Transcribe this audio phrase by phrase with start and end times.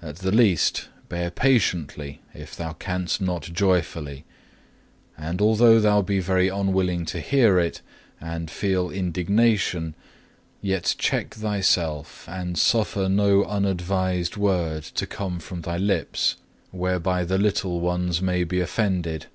[0.00, 4.24] At the least, bear patiently, if thou canst not joyfully.
[5.18, 7.82] And although thou be very unwilling to hear it,
[8.18, 9.94] and feel indignation,
[10.62, 16.36] yet check thyself, and suffer no unadvised word to come forth from thy lips,
[16.70, 19.26] whereby the little ones may be offended.